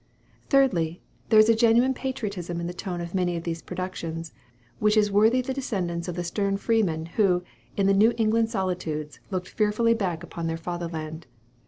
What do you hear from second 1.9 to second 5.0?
patriotism in the tone of many of these productions, which